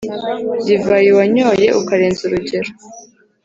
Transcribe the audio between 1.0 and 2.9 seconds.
wanyoye ukarenza urugero,